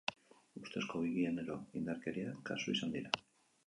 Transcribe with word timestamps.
Ustezko 0.61 1.03
bi 1.03 1.13
genero 1.19 1.61
indarkeria 1.83 2.37
kasu 2.53 2.79
izan 2.79 3.01
dira. 3.01 3.19